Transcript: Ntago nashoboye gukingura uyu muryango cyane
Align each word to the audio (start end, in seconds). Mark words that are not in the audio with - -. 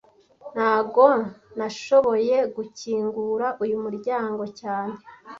Ntago 0.53 1.05
nashoboye 1.57 2.37
gukingura 2.55 3.47
uyu 3.63 3.77
muryango 3.83 4.43
cyane 4.59 4.95